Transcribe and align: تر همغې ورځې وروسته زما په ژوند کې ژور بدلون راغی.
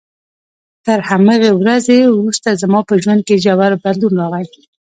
تر 0.85 0.99
همغې 1.09 1.51
ورځې 1.59 1.97
وروسته 2.09 2.59
زما 2.61 2.79
په 2.89 2.93
ژوند 3.03 3.21
کې 3.27 3.41
ژور 3.43 3.71
بدلون 3.83 4.13
راغی. 4.33 4.61